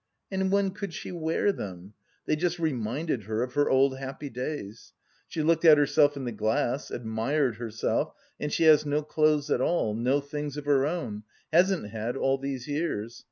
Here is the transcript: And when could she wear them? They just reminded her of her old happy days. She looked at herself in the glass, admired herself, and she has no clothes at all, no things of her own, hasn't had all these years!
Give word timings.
And 0.31 0.51
when 0.51 0.71
could 0.71 0.95
she 0.95 1.11
wear 1.11 1.51
them? 1.51 1.93
They 2.25 2.35
just 2.35 2.57
reminded 2.57 3.25
her 3.25 3.43
of 3.43 3.53
her 3.53 3.69
old 3.69 3.99
happy 3.99 4.31
days. 4.31 4.93
She 5.27 5.43
looked 5.43 5.63
at 5.63 5.77
herself 5.77 6.17
in 6.17 6.25
the 6.25 6.31
glass, 6.31 6.89
admired 6.89 7.57
herself, 7.57 8.11
and 8.39 8.51
she 8.51 8.63
has 8.63 8.83
no 8.83 9.03
clothes 9.03 9.51
at 9.51 9.61
all, 9.61 9.93
no 9.93 10.19
things 10.19 10.57
of 10.57 10.65
her 10.65 10.87
own, 10.87 11.21
hasn't 11.53 11.89
had 11.91 12.17
all 12.17 12.39
these 12.39 12.67
years! 12.67 13.19